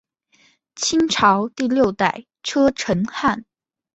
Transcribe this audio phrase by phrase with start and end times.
[0.73, 3.45] 清朝第六代车臣汗。